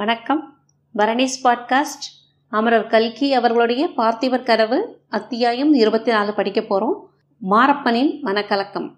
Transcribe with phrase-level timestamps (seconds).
[0.00, 0.56] வணக்கம்.
[0.96, 2.06] பரணிஸ் பாட்காஸ்ட்.
[2.50, 7.08] அமரர் கல்கி அவர்களுடைய பார்த்திபர் கனவு அத்தியாயம் இருபத்தி நாலு படிக்க போகிறோம்
[7.50, 8.90] மாரப்பனின் மனக்கலக்கம்.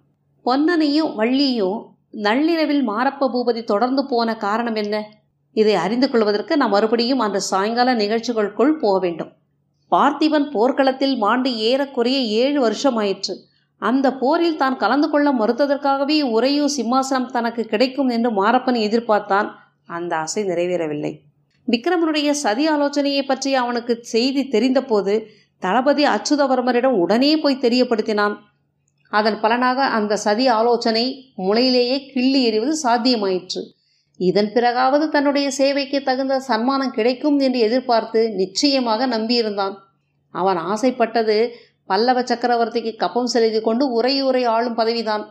[0.44, 5.06] பொன்னனையும் வள்ளியும் நள்ளிரவில் மாரப்ப பூபதி தொடர்ந்து போன காரணம் என்ன?
[5.52, 9.32] இதை அறிந்து கொள்வதற்கு நாம் மறுபடியும் அந்த சாயங்கால நிகழ்ச்சிகளுக்குள் போக வேண்டும்.
[9.90, 13.44] பார்த்திபன் போர்க்களத்தில் மாண்டு ஏறக்குறைய ஏழு வருஷம் ஆயிற்று.
[13.78, 19.60] அந்த போரில் தான் கலந்து கொள்ள மறுத்ததற்காகவே உறையூர் சிம்மாசனம் தனக்கு கிடைக்கும் என்று மாரப்பன் எதிர்பார்த்தான்.
[19.88, 21.20] அந்த ஆசை நிறைவேறவில்லை.
[21.68, 25.26] விக்ரமனுடைய சதி ஆலோசனையை பற்றி அவனுக்கு செய்தி தெரிந்தபோது
[25.58, 28.36] தளபதி அச்சுதவர்மரிடம் உடனே போய் தெரியப்படுத்தினான்.
[29.08, 33.62] அதன் பலனாக அந்த சதி ஆலோசனை முளையிலேயே கிள்ளி எறிவது சாத்தியமாயிற்று.
[34.16, 39.74] இதன் பிறகாவது தன்னுடைய சேவைக்கு தகுந்த சன்மானம் கிடைக்கும் என்று எதிர்பார்த்து நிச்சயமாக நம்பியிருந்தான்.
[40.30, 41.54] அவன் ஆசைப்பட்டது
[41.86, 45.24] பல்லவ சக்கரவர்த்திக்கு கப்பம் செலுத்தி கொண்டு உரையுரை ஆளும் பதவிதான்.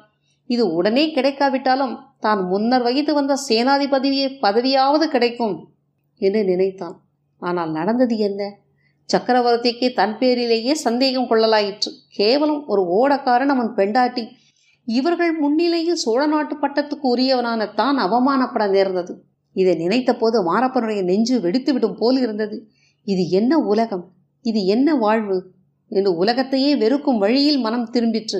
[0.53, 4.09] இது உடனே கிடைக்காவிட்டாலும் தான் முன்னர் வகித்து வந்த சேனாதிபதி
[4.41, 5.55] பதவியாவது கிடைக்கும்
[6.21, 6.95] என்று நினைத்தான்.
[7.41, 8.41] ஆனால் நடந்தது என்ன?
[9.09, 11.89] சக்கரவர்த்திக்கு தன் பேரிலேயே சந்தேகம் கொள்ளலாயிற்று.
[12.17, 14.23] கேவலம் ஒரு ஓடக்காரன் அவன் பெண்டாட்டி.
[14.87, 19.13] இவர்கள் முன்னிலையில் சோழ நாட்டு பட்டத்துக்கு உரியவனான தான் அவமானப்பட நேர்ந்தது.
[19.55, 22.57] இதை நினைத்த போது மாரப்பனுடைய நெஞ்சு வெடித்துவிடும் போல் இருந்தது.
[23.07, 24.05] இது என்ன உலகம்?
[24.45, 25.37] இது என்ன வாழ்வு?
[25.91, 28.39] என்று உலகத்தையே வெறுக்கும் வழியில் மனம் திரும்பிற்று.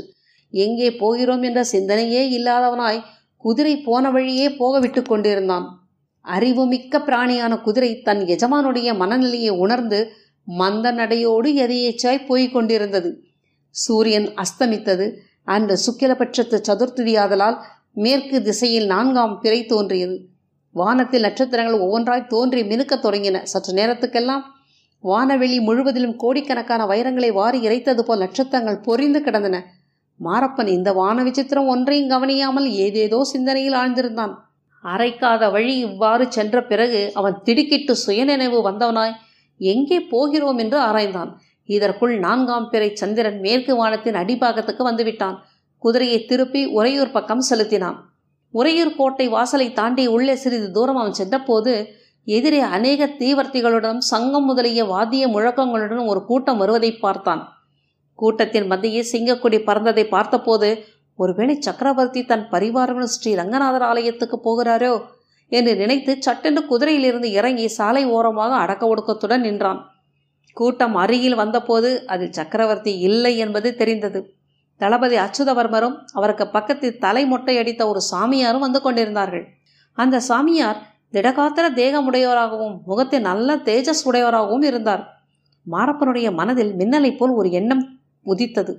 [0.52, 3.02] எங்கே போகிறோம் என்ற சிந்தனையே இல்லாதவனாய்
[3.38, 5.80] குதிரை போன வழியே போக விட்டு கொண்டிருந்தான்.
[6.22, 10.12] அறிவுமிக்க பிராணியான குதிரை தன் எஜமானுடைய மனநிலையை உணர்ந்து
[10.44, 13.24] மந்த நடையோடு எதையேச்சாய் போய்க் கொண்டிருந்தது.
[13.70, 15.16] சூரியன் அஸ்தமித்தது.
[15.44, 17.58] அன்று சுக்கிலபட்சத்து சதுர்த்தியாதலால்
[17.94, 20.26] மேற்கு திசையில் நான்காம் பிறை தோன்றியது.
[20.72, 23.44] வானத்தில் நட்சத்திரங்கள் ஒவ்வொன்றாய் தோன்றி மினுக்கத் தொடங்கின.
[23.44, 24.42] சற்று நேரத்துக்கெல்லாம்
[25.04, 29.66] வானவெளி முழுவதிலும் கோடிக்கணக்கான வைரங்களை வாரி இறைத்தது போல் நட்சத்திரங்கள் பொறிந்து கிடந்தன.
[30.26, 34.34] மாரப்பன் இந்த வான விசித்திரம் ஒன்றையும் கவனியாமல் ஏதேதோ சிந்தனையில் ஆழ்ந்திருந்தான்.
[34.84, 39.16] அரைக்காத வழி இவ்வாறு சென்ற பிறகு அவன் திடுக்கிட்டு சுயநினைவு வந்தவனாய்
[39.60, 40.58] எங்கே போகிறோம்?
[40.58, 41.32] என்று ஆராய்ந்தான்.
[41.70, 45.38] இதற்குள் நான்காம் பிறை சந்திரன் மேற்கு வானத்தின் அடிபாகத்துக்கு வந்துவிட்டான்.
[45.84, 47.98] குதிரையை திருப்பி உறையூர் பக்கம் செலுத்தினான்.
[48.54, 51.74] உறையூர் கோட்டை வாசலை தாண்டி உள்ளே சிறிது தூரம் அவன் சென்றபோது
[52.28, 57.42] எதிரே அநேக தீவர்த்திகளுடன் சங்கம் முதலிய வாத்திய முழக்கங்களுடன் ஒரு கூட்டம் வருவதை பார்த்தான்.
[58.22, 60.70] கூட்டத்தின் மத்தியே சிங்கக்குடி பறந்ததை பார்த்தபோது
[61.20, 64.94] ஒருவேளை சக்கரவர்த்தி தன் பரிவாரங்கள் ஸ்ரீ ரங்கநாதர் ஆலயத்துக்கு போகிறாரோ?
[65.52, 69.80] என்று நினைத்து சட்டென்று குதிரையிலிருந்து இறங்கி சாலை ஓரமாக அடக்க ஒடுக்கத்துடன் நின்றான்.
[70.58, 74.20] கூட்டம் அருகில் வந்தபோது அதில் சக்கரவர்த்தி இல்லை என்பது தெரிந்தது.
[74.82, 79.46] தளபதி அச்சுதவர்மரும் அவருக்கு பக்கத்தில் தலை மொட்டை அடித்த ஒரு சாமியாரும் வந்து கொண்டிருந்தார்கள்.
[79.98, 80.80] அந்த சாமியார்
[81.14, 85.04] திடகாத்திர தேகமுடையவராகவும் முகத்தில் நல்ல தேஜஸ் உடையவராகவும் இருந்தார்.
[85.66, 87.84] மாரப்பனுடைய மனதில் மின்னலை போல் ஒரு எண்ணம்
[88.26, 88.74] உதித்தது.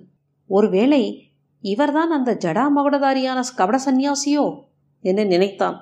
[0.51, 4.45] ஒருவேளை இவர்தான் அந்த ஜடா மகுடதாரியான கபட சந்நியாசியோ
[5.01, 5.77] என்று நினைத்தான்.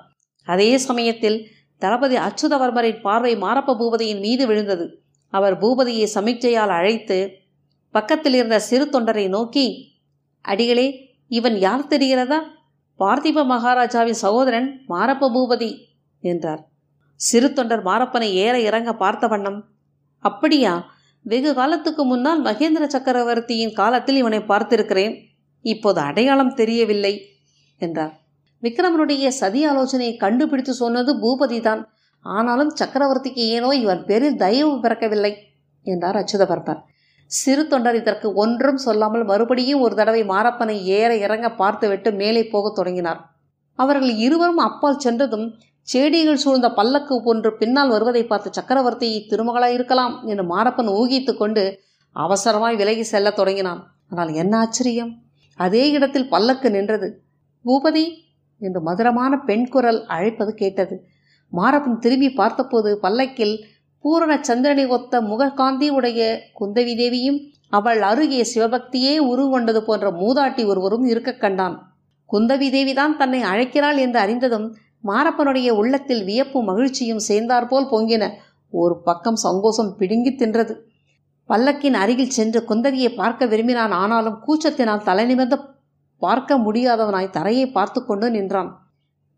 [0.47, 1.37] அதே சமயத்தில்
[1.77, 4.85] தளபதி அச்சுதவர்மரின் பார்வை மாரப்ப பூபதியின் மீது விழுந்தது.
[5.33, 7.17] அவர் பூபதியை சமிக்ஜையால் அழைத்து
[7.95, 9.65] பக்கத்தில் இருந்த சிறு தொண்டரை நோக்கி
[10.45, 10.87] அடிகளே
[11.27, 12.39] இவன் யார் தெரிகிறதா?
[12.99, 15.71] பார்த்திப மகாராஜாவின் சகோதரன் மாரப்ப பூபதி
[16.23, 16.61] என்றார்.
[17.19, 19.59] சிறு தொண்டர் மாரப்பனை ஏற இறங்க பார்த்த வண்ணம்
[20.19, 20.73] அப்படியா?
[21.25, 25.13] வெகு காலத்துக்கு முன்னால் மகேந்திர சக்கரவர்த்தியின் காலத்தில் இவனை பார்த்திருக்கிறேன்.
[25.61, 27.13] இப்போது அடையாளம் தெரியவில்லை
[27.77, 28.13] என்றார்.
[28.63, 31.83] விக்ரமனுடைய சதி ஆலோசனையை கண்டுபிடித்து சொன்னது பூபதிதான்.
[32.21, 35.31] ஆனாலும் சக்கரவர்த்திக்கு ஏனோ இவன் பேரில் தயவு பிறக்கவில்லை
[35.81, 36.81] என்றார் அச்சுத அச்சுதபர்பர்
[37.31, 43.21] சிறு தொண்டர் இதற்கு ஒன்றும் சொல்லாமல் மறுபடியும் ஒரு தடவை மாரப்பனை ஏற இறங்க பார்த்துவிட்டு மேலே போகத் தொடங்கினார்.
[43.75, 45.47] அவர்கள் இருவரும் அப்பால் சென்றதும்
[45.87, 51.63] செடிகள் சூழ்ந்த பல்லக்கு போன்று பின்னால் வருவதை பார்த்து சக்கரவர்த்தி திருமகளாயிருக்கலாம் என்று மாரப்பன் ஊகித்து கொண்டு
[52.15, 53.81] அவசரமாய் விலகி செல்லத் தொடங்கினான்.
[54.09, 55.11] ஆனால் என்ன ஆச்சரியம்?
[55.59, 57.07] அதே இடத்தில் பல்லக்கு நின்றது.
[57.65, 58.05] பூபதி
[58.61, 60.95] என்று மதுரமான பெண் குரல் அழைப்பது கேட்டது.
[61.53, 63.55] மாரப்பன் திரும்பி பார்த்தபோது பல்லக்கில்
[64.05, 66.21] பூரண சந்திரனை ஒத்த முககாந்தி உடைய
[66.59, 71.75] குந்தவி தேவியும் அவள் அருகே சிவபக்தியே உருவொண்டது போன்ற மூதாட்டி ஒருவரும் இருக்க கண்டான்.
[72.29, 74.67] குந்தவி தேவிதான் தன்னை அழைக்கிறாள் என்று அறிந்ததும்
[75.03, 78.31] மாரப்பனுடைய உள்ளத்தில் வியப்பும் மகிழ்ச்சியும் சேர்ந்தாற்போல் பொங்கின.
[78.69, 80.73] ஒரு பக்கம் சங்கோஷம் பிடுங்கி தின்றது.
[81.49, 83.91] பல்லக்கின் அருகில் சென்று குந்தவியை பார்க்க விரும்பினான்.
[83.91, 85.59] ஆனாலும் கூச்சத்தினால் தலை நிமிர்ந்து
[86.17, 88.79] பார்க்க முடியாதவனாய் தரையை பார்த்து கொண்டு நின்றான்.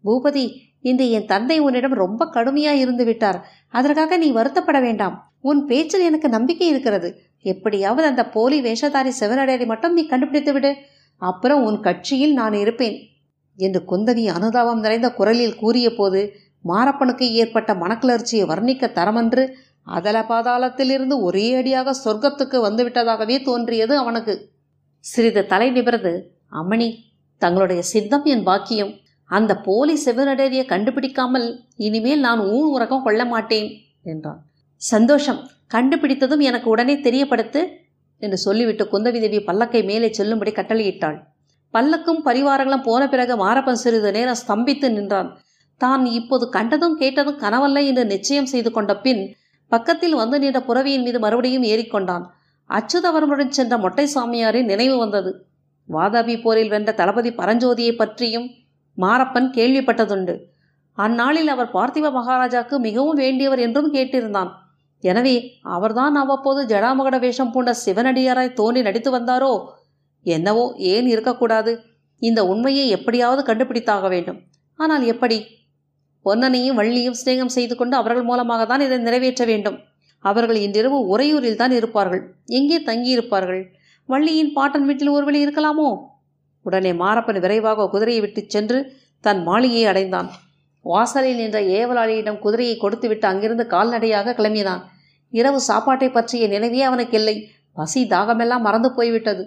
[0.03, 0.51] பூபதி
[0.81, 3.47] இன்று என் தந்தை உன்னிடம் ரொம்ப கடுமையாய் இருந்து விட்டார்.
[3.69, 5.33] அதற்காக நீ வருத்தப்பட வேண்டாம்.
[5.41, 7.17] உன் பேச்சில் எனக்கு நம்பிக்கை இருக்கிறது.
[7.39, 10.75] எப்படியாவது அந்த போலி வேஷதாரி சிவனடையை மட்டும் நீ கண்டுபிடித்து விடு
[11.17, 13.12] அப்புறம் உன் கட்சியில் நான் இருப்பேன்.
[13.57, 16.21] என்று குந்தவி அனுதாபம் நிறைந்த குரலில் கூறியபோது
[16.65, 19.43] மாரப்பனுக்கு ஏற்பட்ட மனக்கிளர்ச்சியை வர்ணிக்க தரமன்று
[19.83, 24.35] அதல பாதாளத்திலிருந்து ஒரே அடியாக சொர்க்கத்துக்கு வந்துவிட்டதாகவே தோன்றியது அவனுக்கு.
[24.99, 26.13] சிறிது தலை நிமிர்ந்து
[26.51, 26.89] அமணி
[27.37, 28.93] தங்களுடைய சித்தம் என் பாக்கியம்.
[29.25, 33.69] அந்த போலி செவனடேரியை கண்டுபிடிக்காமல் இனிமேல் நான் ஊன் உறக்கம் கொள்ள மாட்டேன்
[34.03, 34.39] என்றான்.
[34.75, 35.39] சந்தோஷம்.
[35.73, 37.61] கண்டுபிடித்ததும் எனக்கு உடனே தெரியப்படுத்து
[38.17, 41.17] என்று சொல்லிவிட்டு குந்தவி தேவி பல்லக்கை மேலே செல்லும்படி கட்டளையிட்டாள்.
[41.73, 45.29] பல்லக்கும் பரிவாரங்களும் போன பிறகு மாரப்பன் சிறிது நேரம் ஸ்தம்பித்து நின்றான்.
[45.81, 49.23] தான் இப்போது கண்டதும் கேட்டதும் கனவல்ல என்று நிச்சயம் செய்து கொண்ட பின்
[49.71, 52.25] பக்கத்தில் வந்து நின்ற புறவியின் மீது மறுபடியும் ஏறிக்கொண்டான்
[52.69, 55.31] அச்சுதவரமுடன் சென்ற மொட்டை சாமியாரின் நினைவு வந்தது.
[55.89, 58.47] வாதாபி போரில் வென்ற தளபதி பரஞ்சோதியை பற்றியும்
[58.97, 60.35] மாரப்பன் கேள்விப்பட்டதுண்டு.
[60.97, 64.51] அந்நாளில் அவர் பார்த்திப மகாராஜாக்கு மிகவும் வேண்டியவர் என்றும் கேட்டிருந்தான்.
[65.03, 65.35] எனவே
[65.75, 69.53] அவர்தான் அவ்வப்போது ஜடாமகட வேஷம் பூண்ட சிவனடியாராய் தோன்றி நடித்து வந்தாரோ?
[70.23, 71.83] என்னவோ ஏன் இருக்கக்கூடாது?
[72.19, 74.39] இந்த உண்மையை எப்படியாவது கண்டுபிடித்தாக வேண்டும்.
[74.75, 75.37] ஆனால் எப்படி?
[76.25, 79.79] பொன்னனையும் வள்ளியும் சிநேகம் செய்து கொண்டு அவர்கள் மூலமாக தான் இதை நிறைவேற்ற வேண்டும்.
[80.19, 82.35] அவர்கள் இன்றிரவு உறையூரில் தான் இருப்பார்கள்.
[82.45, 83.63] எங்கே தங்கியிருப்பார்கள்?
[84.05, 85.89] வள்ளியின் பாட்டன் வீட்டில் ஒருவழி இருக்கலாமோ?
[86.61, 90.29] உடனே மாரப்பன் விரைவாக குதிரையை விட்டுச் சென்று தன் மாளிகையை அடைந்தான்.
[90.81, 94.81] வாசலில் நின்ற ஏவலாளியிடம் குதிரையை கொடுத்துவிட்டு அங்கிருந்து கால்நடையாக கிளம்பினான்.
[95.29, 97.35] இரவு சாப்பாட்டை பற்றிய நினைவே அவனுக்கு இல்லை.
[97.73, 99.43] பசி தாகமெல்லாம் மறந்து போய்விட்டது.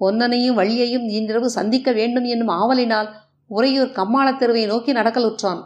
[0.00, 3.08] பொன்னனையும் வள்ளியையும் இன்றிரவு சந்திக்க வேண்டும் என்னும் ஆவலினால்
[3.46, 5.62] உறையூர் கம்மாளத் தெருவை நோக்கி நடக்கலுற்றான்.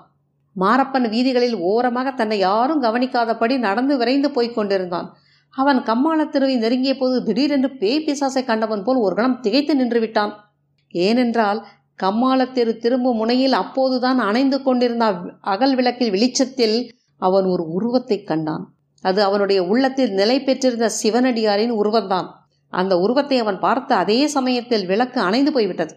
[0.61, 5.15] மாரப்பன் வீதிகளில் ஓரமாக தன்னை யாரும் கவனிக்காதபடி நடந்து விரைந்து போய்க் கொண்டிருந்தான்.
[5.51, 10.55] அவன் கம்மாளத் தெருவை நெருங்கிய போது திடீரென்று பேய் பிசாசை கண்டவன் போல் ஒரு கணம் திகைத்து நின்று விட்டான்.
[10.89, 11.67] ஏனென்றால்
[12.03, 18.75] கம்மாளத்தெரு திரும்பும் முனையில் அப்போதுதான் அணைந்து கொண்டிருந்த அகல் விளக்கில் வெளிச்சத்தில் அவன் ஒரு உருவத்தை கண்டான்.
[19.03, 22.42] அது அவனுடைய உள்ளத்தில் நிலை பெற்றிருந்த சிவனடியாரின் உருவம்தான்.
[22.73, 25.95] அந்த உருவத்தை அவன் பார்த்த அதே சமயத்தில் விளக்கு அணைந்து போய்விட்டது.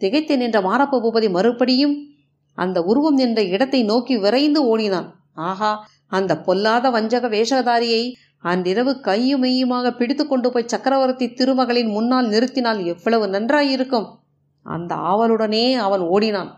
[0.00, 1.94] திகைத்து நின்ற மாரப்ப பூபதி மறுபடியும்
[2.58, 5.08] அந்த உருவம் நின்ற இடத்தை நோக்கி விரைந்து ஓடினான்.
[5.48, 5.72] ஆஹா
[6.16, 8.02] அந்த பொல்லாத வஞ்சக வேஷதாரியை
[8.50, 14.06] அன்றிரவு கையும் மெய்யுமாக பிடித்து கொண்டு போய் சக்கரவர்த்தி திருமகளின் முன்னால் நிறுத்தினால் எவ்வளவு நன்றாயிருக்கும்.
[14.66, 16.50] அந்த ஆவலுடனே அவன் ஓடினான்.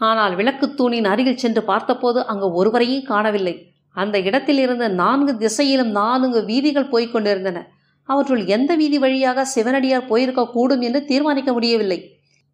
[0.00, 3.54] ஆனால் விளக்கு தூணின் அருகில் சென்று பார்த்தபோது அங்கு ஒருவரையும் காணவில்லை.
[3.96, 7.58] அந்த இடத்தில் இருந்த நான்கு திசையிலும் நான்கு வீதிகள் போய்க் கொண்டிருந்தன.
[8.08, 11.98] அவற்றுள் எந்த வீதி வழியாக சிவனடியார் போயிருக்க கூடும் என்று தீர்மானிக்க முடியவில்லை.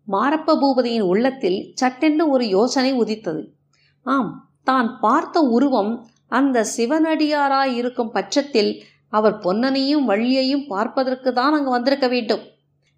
[0.09, 3.43] மாரப்ப பூபதியின் உள்ளத்தில் சட்டென்று ஒரு யோசனை உதித்தது.
[4.07, 4.31] ஆம்
[4.65, 5.93] தான் பார்த்த உருவம்
[6.39, 8.73] அந்த சிவனடியாராய் இருக்கும் பட்சத்தில்
[9.13, 12.43] அவர் பொன்னனையும் வள்ளியையும் பார்ப்பதற்கு தான் அங்கு வந்திருக்க வேண்டும்.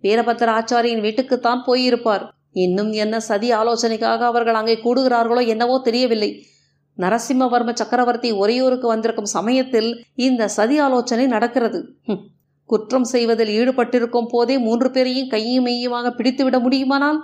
[0.04, 2.24] வீரபத்திர ஆச்சாரியின் வீட்டுக்குத்தான் போயிருப்பார்.
[2.64, 6.30] இன்னும் என்ன சதி ஆலோசனைக்காக அவர்கள் அங்கே கூடுகிறார்களோ என்னவோ தெரியவில்லை.
[6.98, 9.90] நரசிம்மவர்ம சக்கரவர்த்தி ஒரையூருக்கு வந்திருக்கும் சமயத்தில்
[10.26, 11.80] இந்த சதி ஆலோசனை நடக்கிறது.
[12.70, 17.19] குற்றம் செய்வதில் ஈடுபட்டிருக்கும் போதே மூன்று பேரையும் கையும் மெய்யுமாக பிடித்துவிட முடியுமானால்?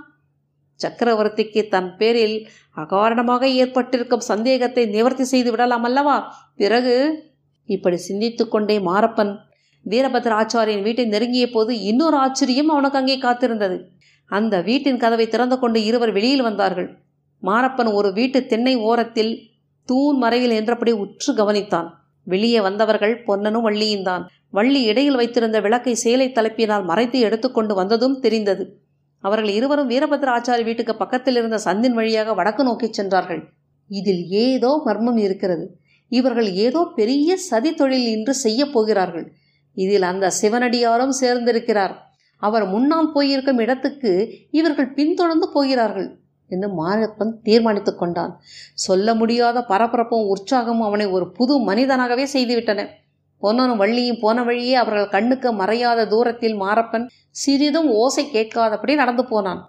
[0.80, 2.36] சக்கரவர்த்திக்கு தன் பேரில்
[2.76, 6.16] அகாரணமாக ஏற்பட்டிருக்கும் சந்தேகத்தை நிவர்த்தி செய்து விடலாம் அல்லவா?
[6.56, 6.96] பிறகு?
[7.68, 9.32] இப்படி சிந்தித்து கொண்டே மாரப்பன்
[9.86, 13.76] வீரபத்ர ஆச்சாரியின் வீட்டை நெருங்கிய போது இன்னொரு ஆச்சரியம் அவனுக்கு அங்கே காத்திருந்தது.
[14.30, 16.88] அந்த வீட்டின் கதவை திறந்து கொண்டு இருவர் வெளியில் வந்தார்கள்.
[17.42, 19.32] மாரப்பன் ஒரு வீட்டு தென்னை ஓரத்தில்
[19.88, 21.88] தூண் மறைவில் என்றபடி உற்று கவனித்தான்.
[22.30, 24.24] வெளியே வந்தவர்கள் பொன்னனும் வள்ளியும் தான்.
[24.50, 28.64] வள்ளி இடையில் வைத்திருந்த விளக்கை சேலை தலைப்பினால் மறைத்து எடுத்துக்கொண்டு வந்ததும் தெரிந்தது.
[29.24, 33.42] அவர்கள் இருவரும் வீரபத்ர ஆச்சாரி வீட்டுக்கு பக்கத்தில் இருந்த சந்தின் வழியாக வடக்கு நோக்கிச் சென்றார்கள்.
[33.90, 35.64] இதில் ஏதோ மர்மம் இருக்கிறது.
[36.12, 39.26] இவர்கள் ஏதோ பெரிய சதி தொழில் இன்று செய்யப் போகிறார்கள்.
[39.76, 41.94] இதில் அந்த சிவனடியாரும் சேர்ந்திருக்கிறார்.
[42.42, 44.12] அவர் முன்னால் போயிருக்கும் இடத்துக்கு
[44.50, 46.08] இவர்கள் பின்தொடர்ந்து போகிறார்கள்.
[46.50, 48.32] என்று மாரப்பன் தீர்மானித்துக் கொண்டான்.
[48.74, 52.86] சொல்ல முடியாத பரபரப்பும் உற்சாகமும் அவனை ஒரு புது மனிதனாகவே செய்துவிட்டன.
[53.42, 59.60] பொன்னனும் வள்ளியும் போன வழியே அவர்கள் கண்ணுக்கு மறையாத தூரத்தில் மாரப்பன் சிறிதும் ஓசை கேட்காதபடி நடந்து போனான்.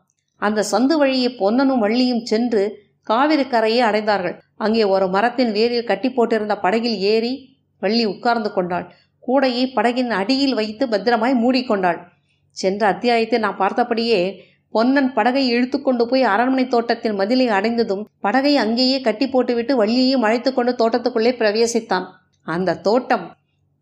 [0.41, 2.63] அந்த சந்து வழியே பொன்னனும் வள்ளியும் சென்று
[3.03, 4.35] காவிரி கரையை அடைந்தார்கள்.
[4.55, 7.33] அங்கே ஒரு மரத்தின் வேரில் கட்டி போட்டிருந்த படகில் ஏறி
[7.81, 8.85] வள்ளி உட்கார்ந்து கொண்டாள்.
[9.27, 11.99] கூடையை படகின் அடியில் வைத்து பத்திரமாய் மூடிக்கொண்டாள்.
[12.57, 14.19] சென்ற அத்தியாயத்தை நான் பார்த்தபடியே
[14.71, 20.53] பொன்னன் படகை இழுத்து கொண்டு போய் அரண்மனை தோட்டத்தின் மதிலை அடைந்ததும் படகை அங்கேயே கட்டி போட்டுவிட்டு வள்ளியையும் அழைத்து
[20.53, 22.05] கொண்டு தோட்டத்துக்குள்ளே பிரவேசித்தான்.
[22.43, 23.35] அந்த தோட்டம்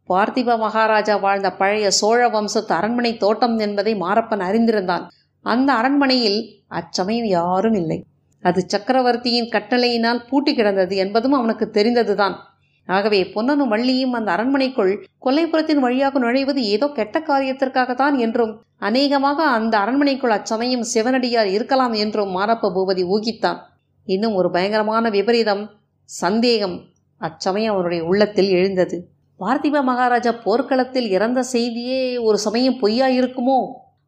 [0.10, 5.08] பார்த்திப மகாராஜா வாழ்ந்த பழைய சோழ வம்சத்து அரண்மனை தோட்டம் என்பதை மாரப்பன் அறிந்திருந்தான்.
[5.42, 8.04] அந்த அரண்மனையில் அச்சமயம் யாரும் இல்லை.
[8.42, 12.49] அது சக்கரவர்த்தியின் கட்டளையினால் பூட்டி கிடந்தது என்பதும் அவனுக்கு தெரிந்ததுதான்.
[12.90, 14.94] ஆகவே பொன்னனும் வள்ளியும் அந்த அரண்மனைக்குள்
[15.26, 22.72] கொல்லைப்புறத்தின் வழியாக நுழைவது ஏதோ கெட்ட காரியத்திற்காகத்தான் என்றும் அநேகமாக அந்த அரண்மனைக்குள் அச்சமயம் சிவனடியார் இருக்கலாம் என்றும் மாரப்ப
[22.72, 23.60] பூபதி ஊகித்தான்.
[24.08, 25.64] இன்னும் ஒரு பயங்கரமான விபரீதம்
[26.10, 26.78] சந்தேகம்
[27.22, 28.98] அச்சமயம் அவனுடைய உள்ளத்தில் எழுந்தது.
[29.40, 33.60] பார்த்திப மகாராஜா போர்க்களத்தில் இறந்த செய்தியே ஒரு சமயம் பொய்யா இருக்குமோ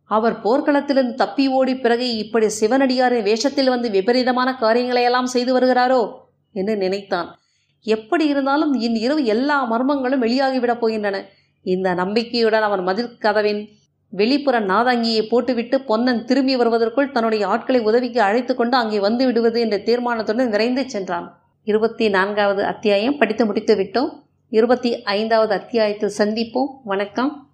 [0.10, 6.02] அவர் போர்க்களத்திலிருந்து தப்பி ஓடி பிறகு இப்படி சிவனடியாரின் வேஷத்தில் வந்து விபரீதமான காரியங்களையெல்லாம் செய்து வருகிறாரோ?
[6.56, 7.30] என்று நினைத்தான்.
[7.84, 11.22] எப்படி இருந்தாலும் இன் இரவு எல்லா மர்மங்களும் வெளியாகிவிடப் போகின்றன.
[11.64, 13.70] இந்த நம்பிக்கையுடன் அவன் மதில் கதவின்
[14.10, 19.78] வெளிப்புற நாதாங்கியை போட்டுவிட்டு பொன்னன் திரும்பி வருவதற்குள் தன்னுடைய ஆட்களை உதவிக்கு அழைத்து கொண்டு அங்கே வந்து விடுவது என்ற
[19.78, 21.42] தீர்மானத்துடன் விரைந்து சென்றான்.
[21.64, 24.10] இருபத்தி நான்காவது அத்தியாயம் படித்து முடித்து விட்டோம்
[24.50, 26.68] இருபத்தி ஐந்தாவது அத்தியாயத்தில் சந்திப்போம்.
[26.84, 27.51] வணக்கம்.